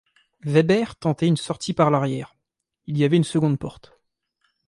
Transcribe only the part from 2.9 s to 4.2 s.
y avait une seconde porte.